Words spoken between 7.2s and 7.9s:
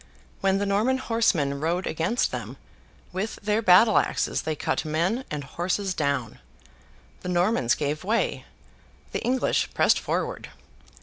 The Normans